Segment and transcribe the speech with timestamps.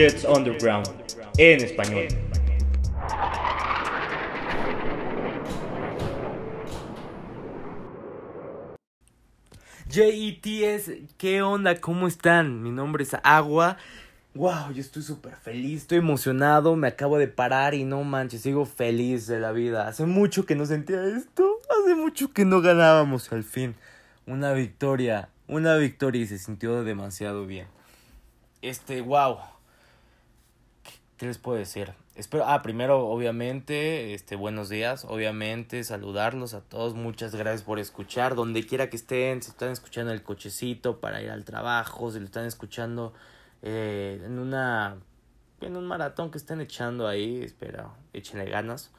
[0.00, 0.88] Jets Underground
[1.36, 2.08] en español.
[9.90, 11.78] JETS, ¿qué onda?
[11.82, 12.62] ¿Cómo están?
[12.62, 13.76] Mi nombre es Agua.
[14.32, 18.64] Wow, yo estoy súper feliz, estoy emocionado, me acabo de parar y no manches, sigo
[18.64, 19.86] feliz de la vida.
[19.86, 23.74] Hace mucho que no sentía esto, hace mucho que no ganábamos al fin.
[24.26, 27.66] Una victoria, una victoria y se sintió demasiado bien.
[28.62, 29.59] Este, wow.
[31.20, 31.92] ¿Qué les puedo decir?
[32.14, 38.34] Espero, ah, primero, obviamente, este, buenos días, obviamente, saludarlos a todos, muchas gracias por escuchar,
[38.34, 42.24] donde quiera que estén, si están escuchando el cochecito para ir al trabajo, si lo
[42.24, 43.12] están escuchando
[43.60, 44.96] eh, en una,
[45.60, 48.90] en un maratón que estén echando ahí, espera, échenle ganas.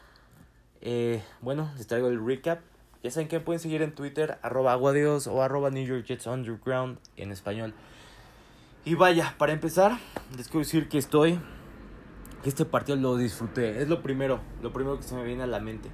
[0.82, 2.60] Eh, bueno, les traigo el recap.
[3.02, 7.00] Ya saben que pueden seguir en Twitter, arroba aguadios o arroba New York Jets Underground
[7.18, 7.74] en español.
[8.86, 9.98] Y vaya, para empezar,
[10.38, 11.40] les quiero decir que estoy
[12.42, 13.82] que este partido lo disfruté.
[13.82, 15.90] Es lo primero, lo primero que se me viene a la mente.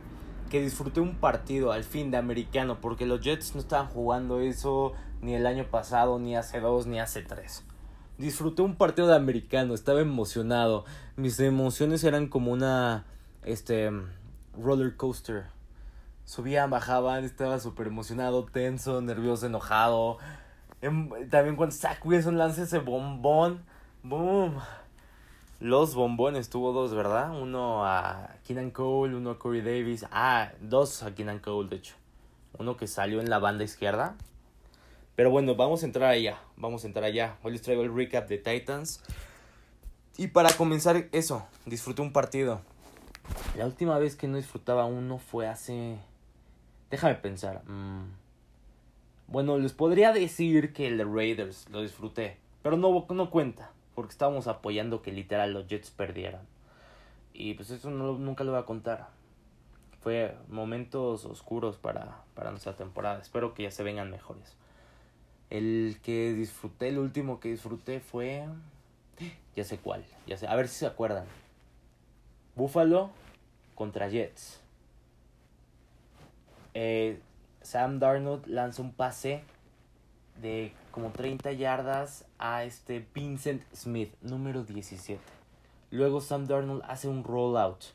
[0.50, 4.94] Que disfruté un partido al fin de americano, porque los Jets no estaban jugando eso
[5.22, 7.64] ni el año pasado, ni hace dos, ni hace tres.
[8.18, 10.86] Disfruté un partido de americano, estaba emocionado.
[11.18, 13.06] Mis emociones eran como una
[13.44, 13.92] este
[14.58, 15.46] roller coaster.
[16.24, 20.18] Subían, bajaban, estaba súper emocionado, tenso, nervioso, enojado.
[20.82, 23.64] Em, también cuando Zach Wilson lanza ese bombón,
[24.04, 24.56] boom
[25.60, 27.32] los bombones tuvo dos, ¿verdad?
[27.32, 30.06] Uno a Keenan Cole, uno a Corey Davis.
[30.12, 31.96] Ah, dos a Keenan Cole, de hecho.
[32.60, 34.16] Uno que salió en la banda izquierda.
[35.16, 36.40] Pero bueno, vamos a entrar allá.
[36.58, 37.38] Vamos a entrar allá.
[37.42, 39.02] Hoy les traigo el recap de Titans.
[40.16, 42.62] Y para comenzar eso, disfruté un partido.
[43.58, 45.98] La última vez que no disfrutaba uno fue hace...
[46.92, 47.64] Déjame pensar.
[47.68, 48.12] Mm.
[49.28, 52.38] Bueno, les podría decir que el de Raiders lo disfruté.
[52.62, 56.42] Pero no, no cuenta porque estábamos apoyando que literal los Jets perdieran.
[57.34, 59.08] Y pues eso nunca lo voy a contar.
[60.04, 63.20] Fue momentos oscuros para, para nuestra temporada.
[63.20, 64.56] Espero que ya se vengan mejores.
[65.50, 68.46] El que disfruté, el último que disfruté fue...
[69.56, 70.06] Ya sé cuál.
[70.28, 70.46] Ya sé.
[70.46, 71.26] A ver si se acuerdan.
[72.56, 73.10] Buffalo
[73.74, 74.62] contra Jets.
[76.76, 77.20] Eh,
[77.64, 79.42] Sam Darnold lanza un pase
[80.40, 85.22] de como 30 yardas a este Vincent Smith, número 17.
[85.92, 87.94] Luego Sam Darnold hace un rollout.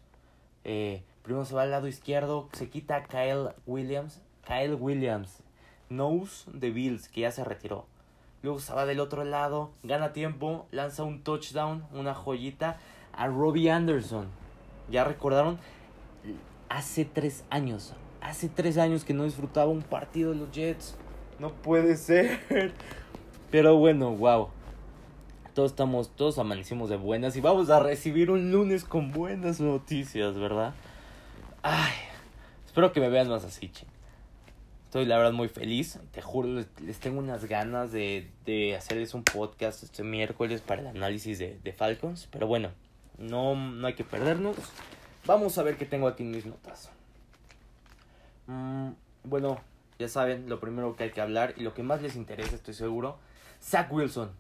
[0.63, 4.21] Eh, primero se va al lado izquierdo, se quita a Kyle Williams.
[4.47, 5.43] Kyle Williams,
[5.89, 7.87] nose de Bills, que ya se retiró.
[8.41, 12.79] Luego se va del otro lado, gana tiempo, lanza un touchdown, una joyita
[13.13, 14.29] a Robbie Anderson.
[14.89, 15.59] ¿Ya recordaron?
[16.69, 20.97] Hace tres años, hace tres años que no disfrutaba un partido de los Jets.
[21.43, 22.39] No puede ser.
[23.51, 24.51] Pero bueno, wow.
[25.55, 30.39] Todos estamos, todos amanecimos de buenas y vamos a recibir un lunes con buenas noticias,
[30.39, 30.73] ¿verdad?
[31.63, 31.95] Ay,
[32.65, 33.87] espero que me vean más así, che.
[34.85, 35.99] Estoy la verdad muy feliz.
[36.13, 40.87] Te juro, les, tengo unas ganas de, de, hacerles un podcast este miércoles para el
[40.87, 42.29] análisis de, de Falcons.
[42.31, 42.69] Pero bueno,
[43.19, 44.55] no, no hay que perdernos.
[45.27, 46.89] Vamos a ver qué tengo aquí en mis notas.
[48.47, 48.91] Mm,
[49.25, 49.59] bueno,
[50.03, 52.75] ya saben, lo primero que hay que hablar y lo que más les interesa, estoy
[52.75, 53.19] seguro,
[53.63, 54.33] Zach Wilson.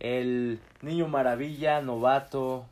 [0.00, 2.66] El niño maravilla, novato,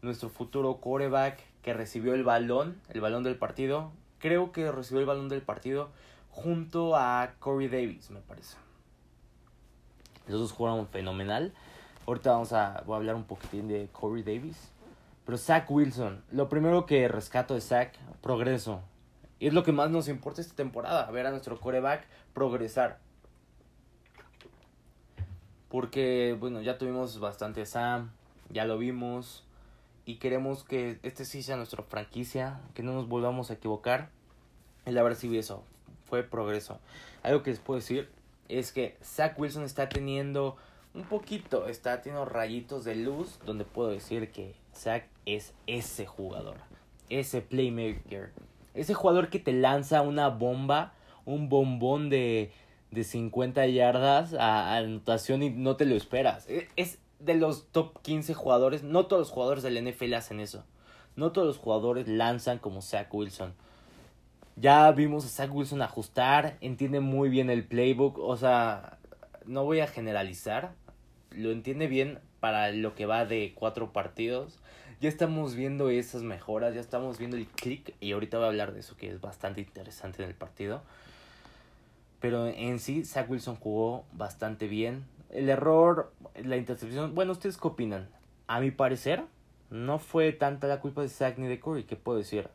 [0.00, 3.92] nuestro futuro coreback que recibió el balón, el balón del partido.
[4.18, 5.90] Creo que recibió el balón del partido
[6.30, 8.56] junto a Corey Davis, me parece.
[10.26, 11.52] Los dos jugaron fenomenal.
[12.06, 14.70] Ahorita vamos a, voy a hablar un poquitín de Corey Davis.
[15.26, 17.92] Pero Zach Wilson, lo primero que rescato de Zach,
[18.22, 18.80] progreso.
[19.38, 22.98] Y es lo que más nos importa esta temporada, ver a nuestro coreback progresar.
[25.68, 28.12] Porque, bueno, ya tuvimos bastante Sam,
[28.50, 29.44] ya lo vimos.
[30.06, 34.08] Y queremos que este sí sea nuestra franquicia, que no nos volvamos a equivocar.
[34.84, 35.64] La verdad sí eso,
[36.04, 36.78] fue progreso.
[37.22, 38.08] Algo que les puedo decir
[38.48, 40.56] es que Zach Wilson está teniendo
[40.94, 46.56] un poquito, está teniendo rayitos de luz donde puedo decir que Zach es ese jugador,
[47.10, 48.32] ese playmaker
[48.76, 50.92] ese jugador que te lanza una bomba,
[51.24, 52.52] un bombón de,
[52.90, 56.48] de 50 yardas a, anotación y no te lo esperas.
[56.48, 58.82] E, es de los top 15 jugadores.
[58.82, 60.64] No todos los jugadores del NFL hacen eso.
[61.16, 63.54] No todos los jugadores lanzan como Zach Wilson.
[64.56, 68.96] Ya vimos a Zach Wilson ajustar, entiende muy bien el playbook, o sea,
[69.44, 70.72] no voy a generalizar,
[71.30, 74.58] lo entiende bien para lo que va de cuatro partidos
[75.00, 78.72] ya estamos viendo esas mejoras, ya estamos viendo el click y ahorita voy a hablar
[78.72, 80.82] de eso que es bastante interesante en el partido.
[82.20, 85.04] Pero en sí, Zach Wilson jugó bastante bien.
[85.30, 86.12] El error,
[86.42, 88.08] la intercepción, bueno, ¿ustedes qué opinan?
[88.46, 89.24] A mi parecer,
[89.70, 92.48] no fue tanta la culpa de Zach ni de Corey, ¿qué puedo decir?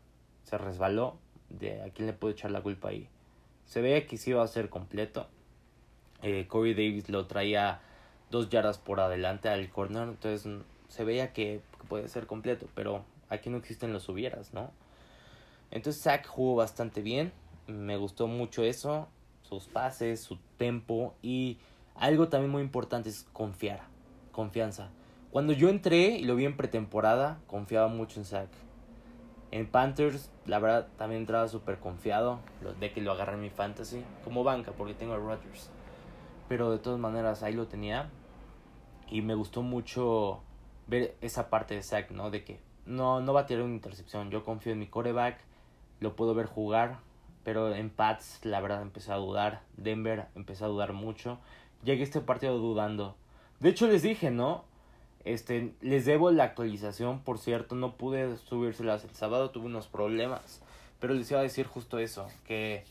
[0.44, 1.18] Se resbaló,
[1.50, 3.08] de a quién le puedo echar la culpa ahí.
[3.66, 5.28] Se veía que sí iba a ser completo.
[6.24, 7.82] Eh, Corey Davis lo traía
[8.30, 10.52] dos yardas por adelante al corner, entonces
[10.88, 14.72] se veía que, que puede ser completo, pero aquí no existen los hubieras, ¿no?
[15.72, 17.32] Entonces Zach jugó bastante bien,
[17.68, 19.08] me gustó mucho eso,
[19.42, 21.58] sus pases, su tempo y
[21.96, 23.82] algo también muy importante es confiar,
[24.32, 24.90] confianza.
[25.32, 28.50] Cuando yo entré y lo vi en pretemporada, confiaba mucho en Zach.
[29.52, 32.40] En Panthers, la verdad, también entraba súper confiado
[32.80, 35.70] de que lo agarré en mi fantasy, como banca, porque tengo a Rodgers.
[36.48, 38.10] Pero de todas maneras, ahí lo tenía.
[39.10, 40.42] Y me gustó mucho
[40.88, 42.32] ver esa parte de Zach, ¿no?
[42.32, 44.32] De que no, no va a tirar una intercepción.
[44.32, 45.40] Yo confío en mi coreback,
[46.00, 47.00] lo puedo ver jugar.
[47.44, 49.64] Pero en Pats, la verdad, empecé a dudar.
[49.76, 51.40] Denver empecé a dudar mucho.
[51.84, 53.16] Llegué a este partido dudando.
[53.60, 54.64] De hecho, les dije, ¿no?
[55.24, 60.62] Este, les debo la actualización, por cierto, no pude subírselas el sábado, tuve unos problemas,
[61.00, 62.86] pero les iba a decir justo eso, que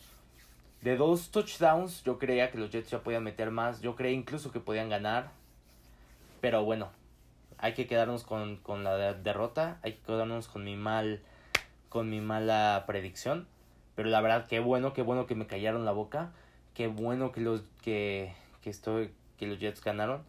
[0.83, 4.53] de dos touchdowns yo creía que los Jets ya podían meter más, yo creía incluso
[4.53, 5.33] que podían ganar,
[6.41, 6.91] pero bueno,
[7.61, 11.21] hay que quedarnos con, con la derrota, hay que quedarnos con mi mal,
[11.89, 13.47] con mi mala predicción,
[13.95, 16.33] pero la verdad qué bueno, qué bueno que me callaron la boca,
[16.75, 20.23] qué bueno que los que, que estoy, que los Jets ganaron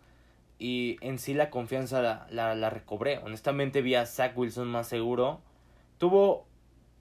[0.59, 3.17] y en sí la confianza la, la, la, recobré.
[3.19, 5.41] Honestamente vi a Zach Wilson más seguro.
[5.97, 6.45] Tuvo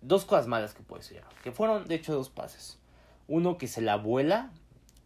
[0.00, 2.78] dos cosas malas que puedo decir, que fueron de hecho dos pases.
[3.28, 4.50] Uno que se la vuela,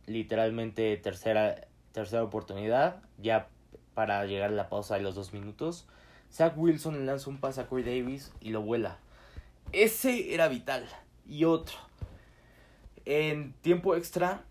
[0.06, 3.48] literalmente tercera, tercera oportunidad, ya
[3.94, 5.86] para llegar a la pausa de los dos minutos.
[6.32, 8.98] Zach Wilson lanza un pase a Corey Davis y lo vuela.
[9.72, 10.86] Ese era vital.
[11.26, 11.76] Y otro.
[13.04, 14.42] En tiempo extra,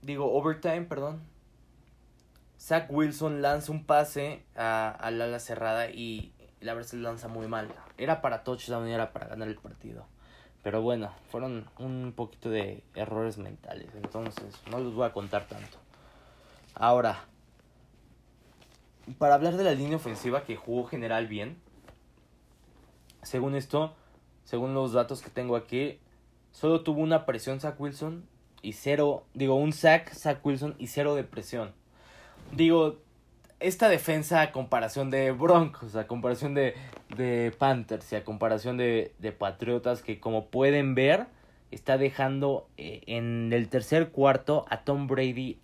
[0.00, 1.22] digo overtime, perdón,
[2.58, 7.68] Zach Wilson lanza un pase al ala cerrada y la verdad se lanza muy mal.
[7.98, 10.06] Era para touchdown y era para ganar el partido.
[10.62, 13.88] Pero bueno, fueron un poquito de errores mentales.
[13.96, 15.78] Entonces, no los voy a contar tanto.
[16.74, 17.24] Ahora,
[19.18, 21.56] para hablar de la línea ofensiva que jugó general bien.
[23.22, 23.94] Según esto,
[24.44, 25.98] según los datos que tengo aquí,
[26.50, 28.24] solo tuvo una presión Zach Wilson
[28.62, 31.74] y cero, digo, un sack Zach Wilson y cero de presión
[32.52, 32.98] digo,
[33.60, 36.74] esta defensa a comparación de Broncos, a comparación de,
[37.16, 41.26] de Panthers y a comparación de, de Patriotas, que como pueden ver,
[41.70, 45.58] está dejando eh, en el tercer cuarto a Tom Brady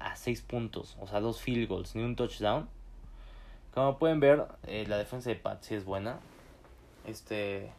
[0.00, 2.68] a seis puntos, o sea, dos field goals, ni un touchdown.
[3.72, 6.18] Como pueden ver, eh, la defensa de Pat sí es buena.
[7.06, 7.70] Este.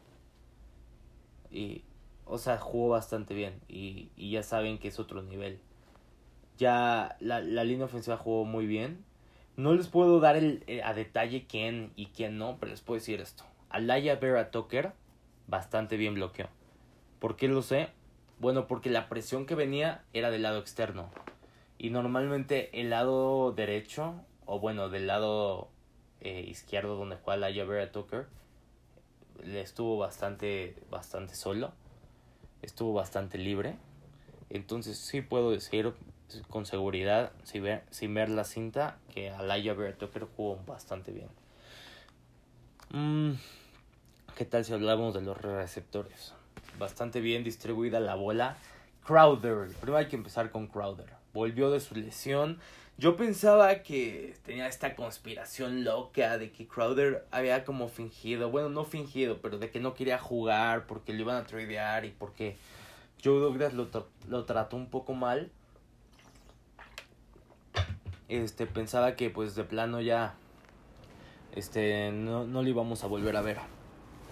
[1.52, 1.84] Y.
[2.26, 3.60] O sea, jugó bastante bien.
[3.68, 5.60] Y, y ya saben que es otro nivel
[6.62, 9.04] ya la, la línea ofensiva jugó muy bien.
[9.58, 13.00] No les puedo dar el, eh, a detalle quién y quién no, pero les puedo
[13.00, 13.44] decir esto.
[13.70, 14.94] Alaya Vera Tucker
[15.48, 16.50] bastante bien bloqueó.
[17.20, 17.90] ¿Por qué lo sé?
[18.40, 21.10] Bueno, porque la presión que venía era del lado externo.
[21.84, 24.14] Y normalmente el lado derecho,
[24.46, 25.68] o bueno, del lado
[26.20, 28.28] eh, izquierdo donde juega Alaya Vera Tucker,
[29.44, 31.72] le estuvo bastante, bastante solo.
[32.62, 33.78] Estuvo bastante libre.
[34.52, 35.92] Entonces sí puedo decir
[36.50, 41.30] con seguridad, sin ver, sin ver la cinta, que Alaya Tucker jugó bastante bien.
[42.92, 43.40] Mm,
[44.36, 46.36] ¿Qué tal si hablamos de los receptores?
[46.78, 48.56] Bastante bien distribuida la bola.
[49.04, 51.21] Crowder, primero hay que empezar con Crowder.
[51.34, 52.60] Volvió de su lesión.
[52.98, 58.86] Yo pensaba que tenía esta conspiración loca de que Crowder había como fingido, bueno, no
[58.86, 62.58] fingido, pero de que no quería jugar porque le iban a tradear y porque
[63.24, 63.88] Joe Douglas lo,
[64.30, 65.50] lo trató un poco mal.
[68.30, 70.36] Este pensaba que pues de plano ya
[71.56, 73.58] este no, no lo íbamos a volver a ver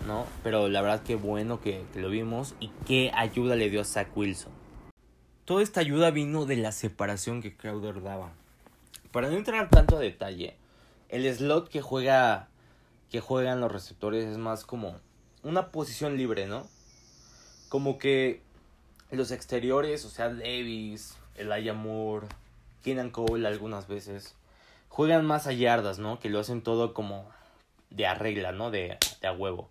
[0.07, 3.81] no pero la verdad que bueno que, que, lo vimos y qué ayuda le dio
[3.81, 4.53] a Zach Wilson
[5.49, 8.31] toda esta ayuda vino de la separación que Crowder daba
[9.11, 10.55] para no entrar tanto a detalle
[11.09, 12.49] el slot que juega
[13.09, 14.95] que juegan los receptores es más como
[15.41, 16.67] una posición libre no
[17.67, 18.43] como que
[19.09, 22.27] los exteriores o sea Davis Elijah Moore
[22.83, 24.35] Keenan Cole algunas veces
[24.87, 26.19] juegan más a yardas, ¿no?
[26.19, 27.27] Que lo hacen todo como
[27.89, 28.69] de arregla, ¿no?
[28.69, 29.69] De, de a huevo.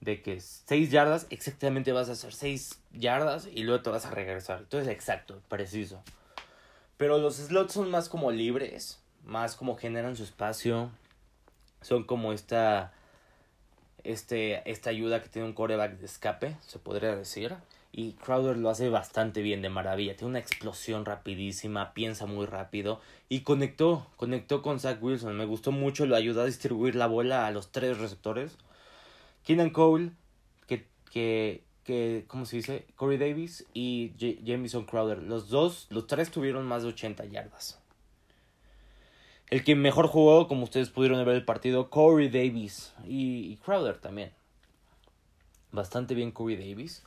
[0.00, 4.10] De que 6 yardas, exactamente vas a hacer 6 yardas y luego te vas a
[4.10, 4.60] regresar.
[4.60, 6.02] Entonces, exacto, preciso.
[6.96, 10.90] Pero los slots son más como libres, más como generan su espacio.
[11.82, 12.92] Son como esta,
[14.02, 17.54] este, esta ayuda que tiene un coreback de escape, se podría decir.
[17.92, 20.16] Y Crowder lo hace bastante bien, de maravilla.
[20.16, 23.00] Tiene una explosión rapidísima, piensa muy rápido.
[23.28, 25.36] Y conectó, conectó con Zach Wilson.
[25.36, 28.58] Me gustó mucho, lo ayudó a distribuir la bola a los tres receptores.
[29.46, 30.10] Keenan Cole,
[30.66, 32.84] que, que, que ¿cómo se dice?
[32.96, 35.22] Corey Davis y J Jamison Crowder.
[35.22, 37.80] Los dos, los tres tuvieron más de 80 yardas.
[39.48, 43.98] El que mejor jugó, como ustedes pudieron ver el partido, Corey Davis y, y Crowder
[43.98, 44.32] también.
[45.70, 47.04] Bastante bien Corey Davis.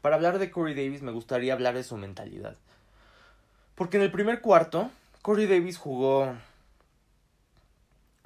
[0.00, 2.56] Para hablar de Corey Davis me gustaría hablar de su mentalidad.
[3.74, 4.92] Porque en el primer cuarto,
[5.22, 6.36] Corey Davis jugó.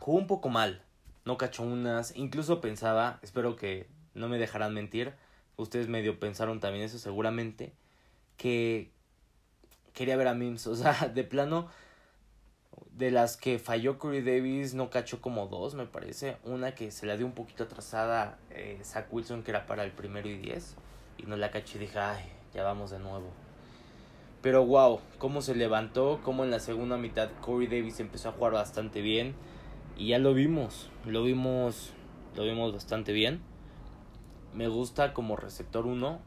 [0.00, 0.83] jugó un poco mal.
[1.24, 2.16] No cachó unas.
[2.16, 5.14] Incluso pensaba, espero que no me dejarán mentir.
[5.56, 7.72] Ustedes medio pensaron también eso seguramente.
[8.36, 8.90] Que
[9.92, 10.66] quería ver a Mims.
[10.66, 11.68] O sea, de plano.
[12.90, 16.36] De las que falló Corey Davis, no cachó como dos, me parece.
[16.44, 19.90] Una que se la dio un poquito atrasada eh, Zach Wilson, que era para el
[19.92, 20.76] primero y diez
[21.18, 23.30] y no la caché y dije, ay, ya vamos de nuevo.
[24.42, 28.52] Pero wow, cómo se levantó, cómo en la segunda mitad Corey Davis empezó a jugar
[28.52, 29.34] bastante bien.
[29.96, 31.92] Y ya lo vimos, lo vimos,
[32.34, 33.40] lo vimos bastante bien.
[34.52, 36.20] Me gusta como receptor 1.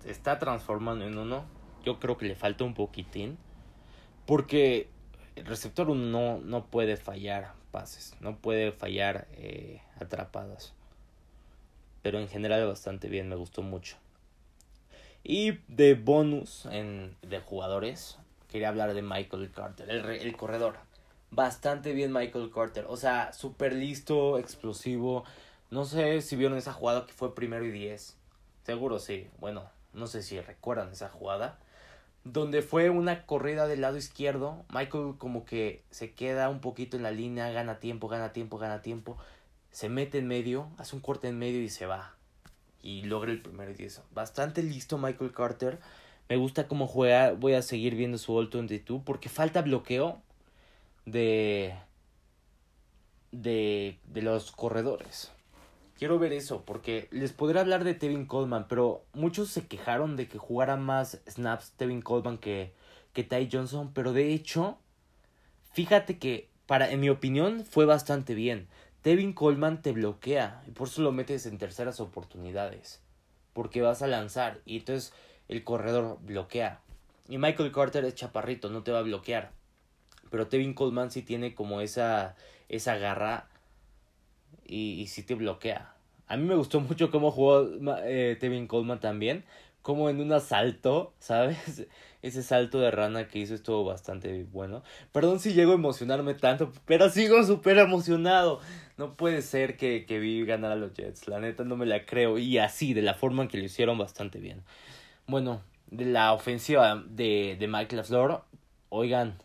[0.00, 1.44] Se está transformando en uno.
[1.84, 3.38] Yo creo que le falta un poquitín.
[4.26, 4.88] Porque
[5.36, 10.74] el receptor 1 no, no puede fallar pases, no puede fallar eh, atrapadas.
[12.02, 13.96] Pero en general bastante bien, me gustó mucho.
[15.24, 20.76] Y de bonus en, de jugadores, quería hablar de Michael Carter, el, el corredor.
[21.30, 22.86] Bastante bien Michael Carter.
[22.88, 25.24] O sea, súper listo, explosivo.
[25.70, 28.16] No sé si vieron esa jugada que fue primero y diez.
[28.64, 29.28] Seguro sí.
[29.38, 31.58] Bueno, no sé si recuerdan esa jugada.
[32.24, 34.64] Donde fue una corrida del lado izquierdo.
[34.72, 38.82] Michael como que se queda un poquito en la línea, gana tiempo, gana tiempo, gana
[38.82, 39.18] tiempo.
[39.70, 42.14] Se mete en medio, hace un corte en medio y se va
[42.82, 44.02] y logra el primer 10.
[44.12, 45.78] Bastante listo Michael Carter.
[46.28, 47.32] Me gusta cómo juega.
[47.32, 50.22] Voy a seguir viendo su All 22 porque falta bloqueo
[51.10, 51.74] de,
[53.32, 55.32] de, de los corredores.
[55.98, 60.28] Quiero ver eso porque les podré hablar de Tevin Coleman, pero muchos se quejaron de
[60.28, 62.72] que jugara más snaps Tevin Coleman que,
[63.12, 64.78] que Ty Johnson, pero de hecho,
[65.72, 68.68] fíjate que para en mi opinión fue bastante bien.
[69.02, 73.00] Tevin Coleman te bloquea y por eso lo metes en terceras oportunidades.
[73.52, 75.12] Porque vas a lanzar y entonces
[75.48, 76.80] el corredor bloquea.
[77.28, 79.50] Y Michael Carter es chaparrito, no te va a bloquear.
[80.30, 82.36] Pero Tevin Coleman sí tiene como esa,
[82.68, 83.48] esa garra
[84.66, 85.94] y, y sí te bloquea.
[86.28, 87.68] A mí me gustó mucho cómo jugó
[88.04, 89.44] eh, Tevin Coleman también.
[89.82, 91.86] Como en un asalto, ¿sabes?
[92.20, 94.82] ese salto de rana que hizo estuvo bastante bueno.
[95.12, 98.60] Perdón si llego a emocionarme tanto, pero sigo súper emocionado.
[98.96, 101.28] No puede ser que, que vi ganar a los Jets.
[101.28, 102.38] La neta no me la creo.
[102.38, 104.62] Y así, de la forma en que lo hicieron bastante bien.
[105.26, 108.42] Bueno, de la ofensiva de, de Mike LaFleur,
[108.88, 109.38] oigan,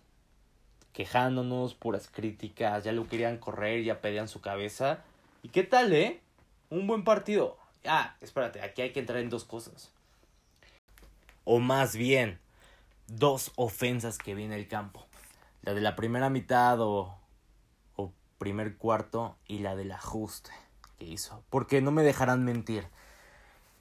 [0.93, 5.03] quejándonos, puras críticas, ya lo querían correr, ya pedían su cabeza.
[5.41, 6.21] ¿Y qué tal, eh?
[6.69, 7.57] Un buen partido.
[7.85, 9.91] Ah, espérate, aquí hay que entrar en dos cosas.
[11.43, 12.39] O más bien,
[13.07, 15.05] dos ofensas que vi en el campo.
[15.63, 17.17] La de la primera mitad o,
[17.95, 20.51] o primer cuarto y la del ajuste
[20.97, 21.43] que hizo.
[21.49, 22.87] Porque no me dejarán mentir.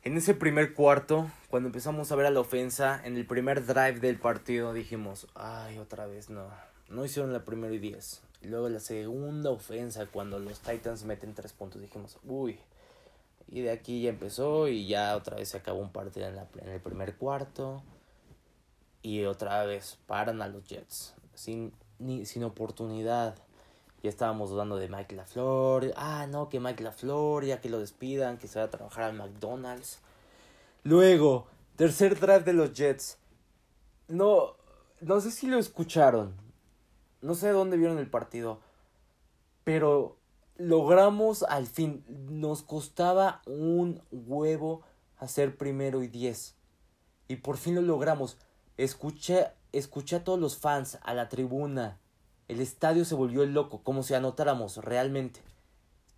[0.03, 4.01] En ese primer cuarto, cuando empezamos a ver a la ofensa, en el primer drive
[4.01, 6.49] del partido dijimos, ay, otra vez no.
[6.93, 8.23] No hicieron la primera y diez.
[8.43, 12.59] Y luego la segunda ofensa, cuando los Titans meten tres puntos, dijimos, uy.
[13.49, 16.47] Y de aquí ya empezó y ya otra vez se acabó un partido en, la,
[16.59, 17.83] en el primer cuarto
[19.03, 23.37] y otra vez paran a los Jets sin, ni, sin oportunidad.
[24.03, 25.93] Ya estábamos dudando de Mike LaFleur.
[25.97, 29.15] Ah, no, que Mike LaFleur, ya que lo despidan, que se va a trabajar al
[29.15, 30.01] McDonald's.
[30.83, 31.47] Luego,
[31.77, 33.19] tercer draft de los Jets.
[34.09, 34.57] No,
[35.01, 36.35] no sé si lo escucharon.
[37.23, 38.61] No sé dónde vieron el partido.
[39.65, 40.19] Pero
[40.57, 42.05] logramos al fin.
[42.09, 44.83] Nos costaba un huevo
[45.19, 46.57] hacer primero y diez.
[47.29, 48.39] Y por fin lo logramos.
[48.77, 52.01] Escuché, escuché a todos los fans, a la tribuna.
[52.49, 55.41] El estadio se volvió loco, como si anotáramos realmente.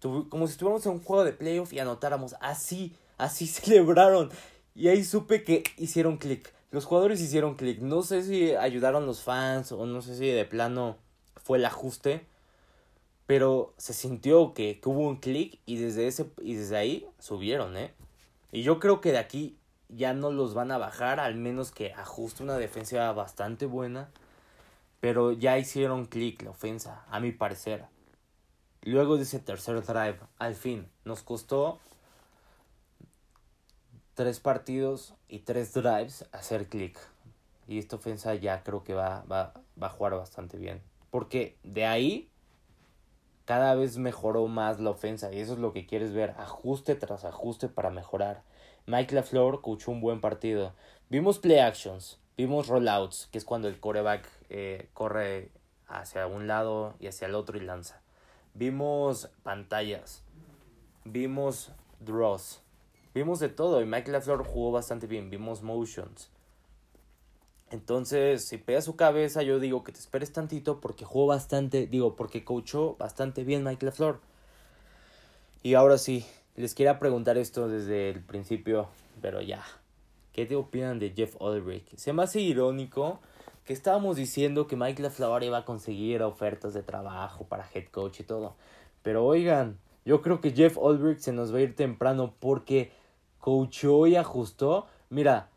[0.00, 2.34] Como si estuviéramos en un juego de playoff y anotáramos.
[2.40, 4.30] Así, así celebraron.
[4.74, 6.53] Y ahí supe que hicieron clic.
[6.74, 7.78] Los jugadores hicieron clic.
[7.78, 10.96] No sé si ayudaron los fans o no sé si de plano
[11.36, 12.26] fue el ajuste.
[13.26, 17.94] Pero se sintió que, hubo un clic y desde ese y desde ahí subieron, ¿eh?
[18.50, 19.56] Y yo creo que de aquí
[19.88, 24.10] ya no los van a bajar, al menos que ajuste una defensa bastante buena.
[24.98, 27.84] Pero ya hicieron clic la ofensa, a mi parecer.
[28.82, 31.78] Luego de ese tercer drive, al fin, nos costó
[34.14, 36.98] tres partidos y tres drives hacer clic.
[37.66, 40.82] Y esta ofensa ya creo que va, va, va a jugar bastante bien.
[41.10, 42.28] Porque de ahí
[43.44, 47.24] cada vez mejoró más la ofensa y eso es lo que quieres ver, ajuste tras
[47.24, 48.42] ajuste para mejorar.
[48.86, 50.72] Mike LaFleur coachó un buen partido.
[51.10, 55.50] Vimos play actions, vimos rollouts, que es cuando el coreback eh, corre
[55.86, 58.00] hacia un lado y hacia el otro y lanza.
[58.54, 60.22] Vimos pantallas,
[61.04, 62.63] vimos draws,
[63.14, 66.30] vimos de todo y Mike LaFleur jugó bastante bien, vimos motions.
[67.70, 72.14] Entonces, si pega su cabeza, yo digo que te esperes tantito porque jugó bastante, digo,
[72.14, 74.20] porque coachó bastante bien Mike LaFleur.
[75.62, 78.88] Y ahora sí, les quería preguntar esto desde el principio,
[79.20, 79.64] pero ya.
[80.32, 81.96] ¿Qué te opinan de Jeff Ulrich?
[81.96, 83.20] Se me hace irónico
[83.64, 88.20] que estábamos diciendo que Mike LaFleur iba a conseguir ofertas de trabajo para head coach
[88.20, 88.54] y todo.
[89.02, 92.92] Pero oigan, yo creo que Jeff Ulrich se nos va a ir temprano porque
[93.44, 94.86] coachó y ajustó.
[95.10, 95.50] Mira,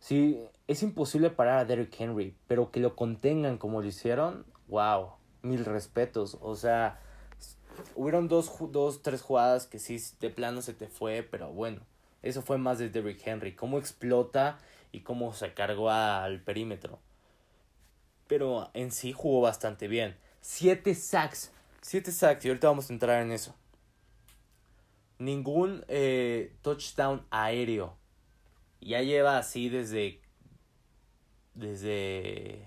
[0.00, 5.12] si es imposible parar a Derrick Henry, pero que lo contengan como lo hicieron, wow,
[5.42, 6.36] mil respetos.
[6.40, 6.98] O sea,
[7.94, 11.82] hubieron dos, dos, tres jugadas que sí de plano se te fue, pero bueno,
[12.22, 14.58] eso fue más de Derrick Henry, cómo explota
[14.90, 16.98] y cómo se cargó al perímetro.
[18.26, 20.16] Pero en sí jugó bastante bien.
[20.40, 21.52] Siete sacks,
[21.82, 23.54] siete sacks, y ahorita vamos a entrar en eso.
[25.18, 27.96] Ningún eh, touchdown aéreo.
[28.80, 30.20] Ya lleva así desde
[31.58, 32.64] desde...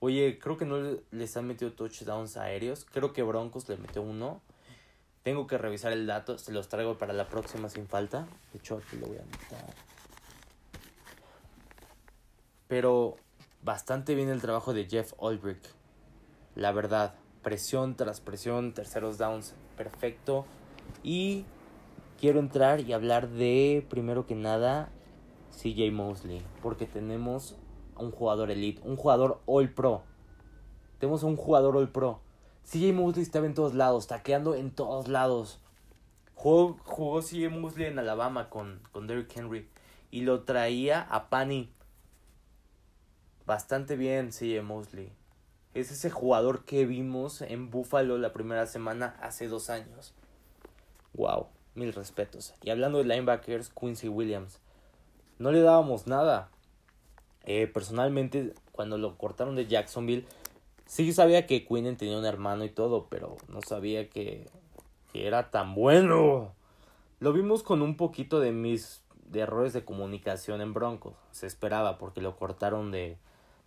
[0.00, 2.84] Oye, creo que no les han metido touchdowns aéreos.
[2.84, 4.40] Creo que Broncos le metió uno.
[5.24, 6.38] Tengo que revisar el dato.
[6.38, 8.28] Se los traigo para la próxima sin falta.
[8.52, 9.74] De hecho, aquí lo voy a anotar.
[12.68, 13.16] Pero
[13.62, 15.74] bastante bien el trabajo de Jeff Ulbrich.
[16.54, 17.16] La verdad.
[17.42, 18.74] Presión tras presión.
[18.74, 19.54] Terceros downs.
[19.76, 20.46] Perfecto.
[21.02, 21.44] Y
[22.20, 24.90] quiero entrar y hablar de, primero que nada,
[25.50, 26.42] CJ Mosley.
[26.62, 27.56] Porque tenemos
[27.96, 30.02] un jugador elite, un jugador all pro.
[30.98, 32.20] Tenemos un jugador all pro.
[32.64, 35.60] CJ Mosley estaba en todos lados, taqueando en todos lados.
[36.34, 39.68] Jugó, jugó CJ Mosley en Alabama con, con Derrick Henry
[40.10, 41.72] y lo traía a Pani.
[43.46, 45.12] Bastante bien CJ Mosley.
[45.74, 50.14] Es ese jugador que vimos en Buffalo la primera semana hace dos años.
[51.14, 52.54] Wow, mil respetos.
[52.62, 54.60] Y hablando de linebackers, Quincy Williams.
[55.38, 56.50] No le dábamos nada.
[57.44, 60.26] Eh, personalmente, cuando lo cortaron de Jacksonville,
[60.86, 64.50] sí sabía que Quinnen tenía un hermano y todo, pero no sabía que,
[65.12, 66.52] que era tan bueno.
[67.20, 71.14] Lo vimos con un poquito de mis de errores de comunicación en Broncos.
[71.30, 73.18] Se esperaba porque lo cortaron de,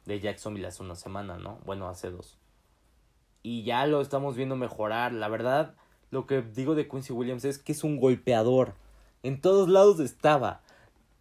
[0.05, 1.59] de Jacksonville hace una semana, ¿no?
[1.65, 2.37] Bueno, hace dos.
[3.43, 5.13] Y ya lo estamos viendo mejorar.
[5.13, 5.75] La verdad,
[6.11, 8.73] lo que digo de Quincy Williams es que es un golpeador.
[9.23, 10.61] En todos lados estaba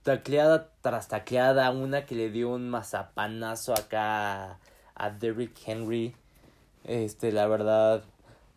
[0.02, 4.58] tacleada tras tacleada, una que le dio un mazapanazo acá
[4.94, 6.14] a Derrick Henry.
[6.84, 8.04] Este, la verdad,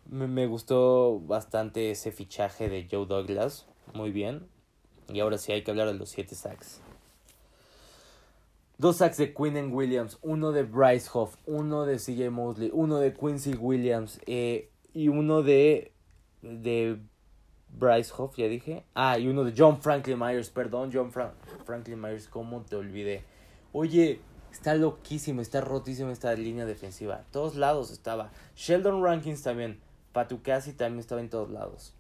[0.10, 3.68] me, me, gustó bastante ese fichaje de Joe Douglas.
[3.94, 4.48] Muy bien.
[5.10, 6.80] Y ahora sí hay que hablar de los 7 sacks.
[8.78, 13.14] Dos sacks de Quinnen Williams, uno de Bryce Hoff, uno de CJ Mosley, uno de
[13.14, 15.93] Quincy Williams eh, y uno de,
[16.44, 17.00] de
[17.70, 18.84] Bryce Hoff, ya dije.
[18.94, 23.24] Ah, y uno de John Franklin Myers, perdón, John Franklin Myers, ¿cómo te olvidé?
[23.72, 24.20] Oye,
[24.52, 27.24] está loquísimo, está rotísimo esta línea defensiva.
[27.32, 28.32] todos lados estaba.
[28.56, 29.80] Sheldon Rankins también.
[30.12, 31.96] Patukasi también estaba en todos lados.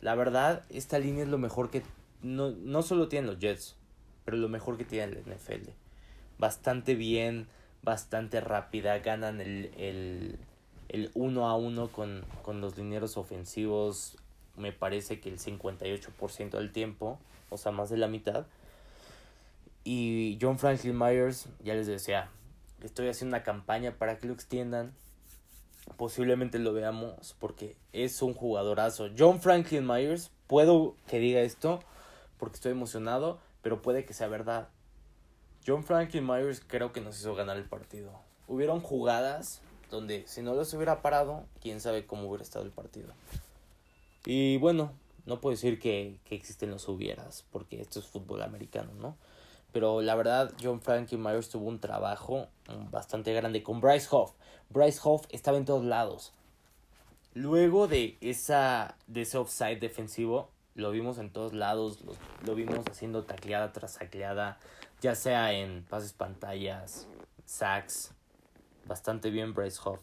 [0.00, 1.84] La verdad, esta línea es lo mejor que.
[2.20, 3.76] No, no solo tienen los Jets,
[4.24, 5.70] pero lo mejor que tiene el NFL.
[6.38, 7.46] Bastante bien,
[7.82, 8.98] bastante rápida.
[8.98, 10.38] Ganan el, el,
[10.92, 14.16] el uno a uno con, con los linieros ofensivos
[14.56, 18.44] me parece que el 58% del tiempo, o sea, más de la mitad.
[19.84, 22.28] Y John Franklin Myers, ya les decía,
[22.82, 24.92] estoy haciendo una campaña para que lo extiendan.
[25.96, 29.08] Posiblemente lo veamos porque es un jugadorazo.
[29.18, 31.80] John Franklin Myers, puedo que diga esto
[32.38, 34.68] porque estoy emocionado, pero puede que sea verdad.
[35.66, 38.12] John Franklin Myers creo que nos hizo ganar el partido.
[38.46, 43.12] Hubieron jugadas donde si no los hubiera parado, quién sabe cómo hubiera estado el partido.
[44.24, 44.92] Y bueno,
[45.26, 49.16] no puedo decir que, que existen los hubieras, porque esto es fútbol americano, ¿no?
[49.72, 52.48] Pero la verdad, John Frankie Myers tuvo un trabajo
[52.90, 54.32] bastante grande con Bryce Hoff.
[54.70, 56.32] Bryce Hoff estaba en todos lados.
[57.34, 62.12] Luego de, esa, de ese offside defensivo, lo vimos en todos lados, lo,
[62.46, 64.58] lo vimos haciendo tacleada tras tacleada,
[65.00, 67.06] ya sea en pases pantallas,
[67.46, 68.12] sacks.
[68.86, 70.00] Bastante bien Bryce Hoff.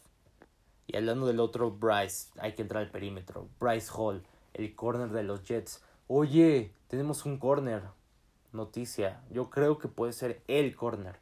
[0.87, 3.47] Y hablando del otro Bryce, hay que entrar al perímetro.
[3.59, 5.83] Bryce Hall, el corner de los Jets.
[6.07, 7.83] Oye, tenemos un corner.
[8.51, 9.21] noticia.
[9.29, 11.17] Yo creo que puede ser el corner.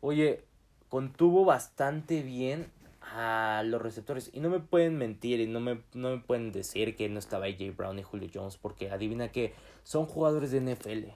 [0.00, 0.44] Oye,
[0.88, 2.70] contuvo bastante bien
[3.00, 4.30] a los receptores.
[4.32, 7.46] Y no me pueden mentir y no me, no me pueden decir que no estaba
[7.46, 8.56] AJ Brown y Julio Jones.
[8.56, 11.08] Porque adivina que son jugadores de NFL.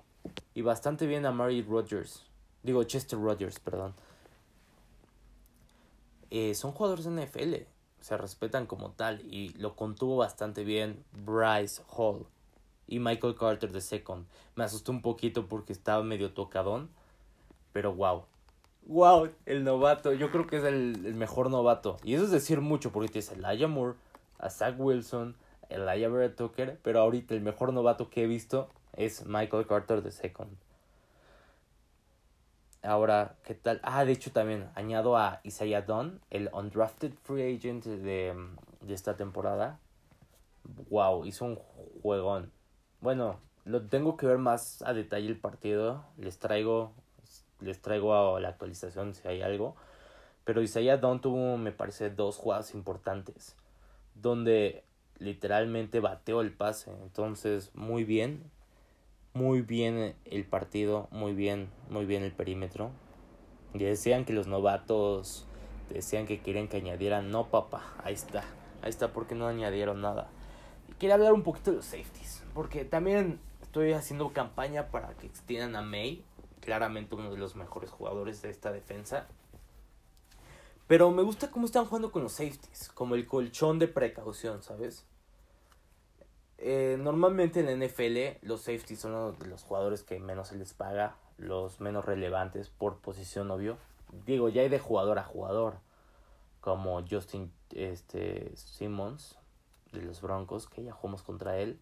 [0.54, 2.24] Y bastante bien a Mary Rogers.
[2.64, 3.94] Digo, Chester Rogers, perdón.
[6.36, 7.54] Eh, son jugadores de NFL.
[8.00, 9.20] Se respetan como tal.
[9.22, 12.26] Y lo contuvo bastante bien Bryce Hall.
[12.86, 14.26] Y Michael Carter de second.
[14.56, 16.90] Me asustó un poquito porque estaba medio tocadón.
[17.72, 18.24] Pero wow
[18.86, 21.96] wow, el novato, yo creo que es el, mejor novato.
[22.02, 23.94] Y eso es decir mucho, porque tienes a Elijah Moore,
[24.38, 25.36] a Zach Wilson,
[25.70, 30.10] a Elijah Barrett pero ahorita el mejor novato que he visto es Michael Carter de
[30.10, 30.50] second.
[32.84, 33.80] Ahora, ¿qué tal?
[33.82, 38.34] Ah, de hecho también añado a Isaiah Dunn, el undrafted free agent de,
[38.82, 39.78] de esta temporada.
[40.90, 41.56] Wow, hizo un
[42.02, 42.52] juegón.
[43.00, 46.04] Bueno, lo tengo que ver más a detalle el partido.
[46.18, 46.92] Les traigo
[47.60, 49.76] les traigo a la actualización si hay algo.
[50.44, 53.56] Pero Isaiah Don tuvo, me parece, dos jugadas importantes.
[54.14, 54.84] Donde
[55.18, 56.90] literalmente bateó el pase.
[57.02, 58.50] Entonces, muy bien.
[59.34, 61.08] Muy bien el partido.
[61.10, 62.92] Muy bien, muy bien el perímetro.
[63.72, 65.44] Y decían que los novatos
[65.90, 67.32] decían que querían que añadieran.
[67.32, 67.94] No, papá.
[68.04, 68.44] Ahí está.
[68.80, 70.30] Ahí está porque no añadieron nada.
[70.88, 72.44] Y quería hablar un poquito de los safeties.
[72.54, 76.22] Porque también estoy haciendo campaña para que extiendan a May
[76.60, 79.26] claramente uno de los mejores jugadores de esta defensa.
[80.86, 85.04] Pero me gusta cómo están jugando con los safeties, como el colchón de precaución, ¿sabes?
[86.58, 91.16] Eh, normalmente en NFL los safeties son de los jugadores que menos se les paga,
[91.36, 93.76] los menos relevantes por posición, obvio.
[94.26, 95.78] Digo, ya hay de jugador a jugador,
[96.60, 99.38] como Justin este, Simmons
[99.92, 101.80] de los Broncos, que ya jugamos contra él.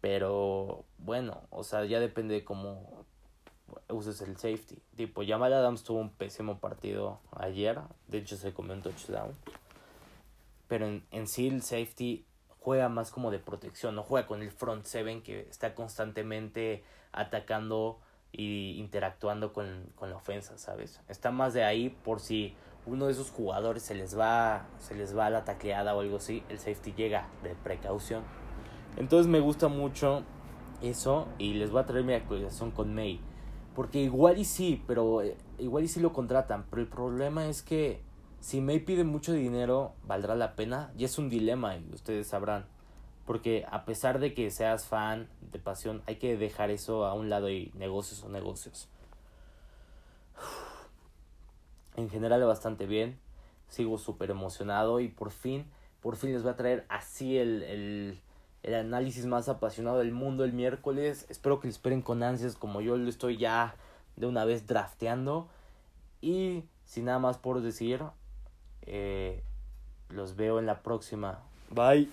[0.00, 3.04] Pero bueno, o sea, ya depende de cómo
[3.88, 4.78] uses el safety.
[4.96, 7.80] Tipo, Jamal Adams tuvo un pésimo partido ayer.
[8.08, 9.36] De hecho, se comió un touchdown.
[10.68, 12.24] Pero en, en sí el safety
[12.60, 13.94] juega más como de protección.
[13.94, 17.98] No juega con el front seven que está constantemente atacando
[18.32, 21.00] y interactuando con, con la ofensa, ¿sabes?
[21.08, 22.54] Está más de ahí por si
[22.86, 26.16] uno de esos jugadores se les va se les va a la tacleada o algo
[26.16, 28.22] así, el safety llega de precaución
[28.96, 30.22] entonces me gusta mucho
[30.82, 33.20] eso y les voy a traer mi actualización con May.
[33.74, 36.64] Porque igual y sí, pero eh, igual y sí lo contratan.
[36.68, 38.02] Pero el problema es que
[38.40, 40.92] si May pide mucho dinero, ¿valdrá la pena?
[40.96, 42.66] Y es un dilema y ustedes sabrán.
[43.26, 47.30] Porque a pesar de que seas fan de pasión, hay que dejar eso a un
[47.30, 48.88] lado y negocios o negocios.
[51.96, 53.18] En general bastante bien.
[53.68, 55.66] Sigo súper emocionado y por fin,
[56.00, 58.20] por fin les voy a traer así el, el
[58.62, 61.26] el análisis más apasionado del mundo el miércoles.
[61.28, 63.74] Espero que lo esperen con ansias como yo lo estoy ya
[64.16, 65.48] de una vez drafteando.
[66.20, 68.02] Y sin nada más por decir,
[68.92, 69.42] eh,
[70.08, 71.38] los veo en la próxima.
[71.70, 72.08] Bye.